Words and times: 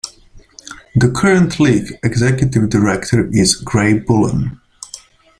The 0.95 1.11
current 1.11 1.59
league 1.59 1.99
Executive 2.01 2.69
Director 2.71 3.29
is 3.31 3.53
Grey 3.55 3.99
Bullen. 3.99 4.59